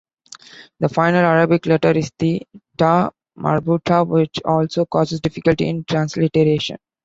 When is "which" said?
4.07-4.41